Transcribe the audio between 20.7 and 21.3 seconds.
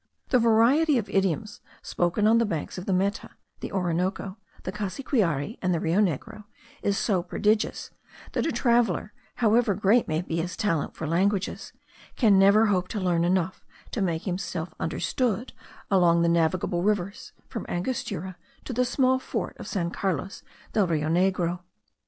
del Rio